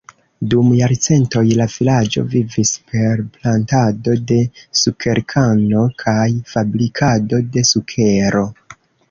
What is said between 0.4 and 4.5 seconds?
Dum jarcentoj, la vilaĝo vivis per plantado de